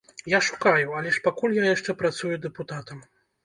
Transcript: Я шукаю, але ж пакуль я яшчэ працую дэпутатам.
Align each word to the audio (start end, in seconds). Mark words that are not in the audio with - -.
Я 0.31 0.37
шукаю, 0.47 0.87
але 1.01 1.11
ж 1.19 1.21
пакуль 1.29 1.59
я 1.61 1.67
яшчэ 1.75 1.97
працую 2.03 2.35
дэпутатам. 2.49 3.09